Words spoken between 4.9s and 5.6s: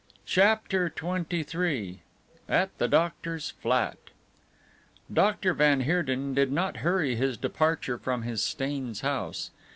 Dr.